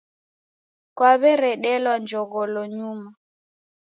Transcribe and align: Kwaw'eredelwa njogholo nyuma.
Kwaw'eredelwa 0.97 1.93
njogholo 2.01 2.61
nyuma. 2.75 3.09